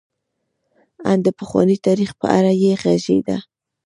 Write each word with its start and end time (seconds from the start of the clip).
ان 1.09 1.17
د 1.25 1.27
پخواني 1.39 1.77
تاریخ 1.87 2.11
په 2.21 2.27
اړه 2.37 2.51
یې 2.63 2.71
غږېده. 2.81 3.37